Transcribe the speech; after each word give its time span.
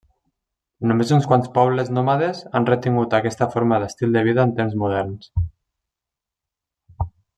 Només 0.91 1.11
uns 1.17 1.27
quants 1.31 1.49
pobles 1.57 1.91
nòmades 1.97 2.41
han 2.59 2.65
retingut 2.69 3.13
aquesta 3.19 3.49
forma 3.57 3.79
d'estil 3.85 4.17
de 4.17 4.25
vida 4.29 4.47
en 4.49 4.55
temps 4.61 4.79
moderns. 4.85 5.29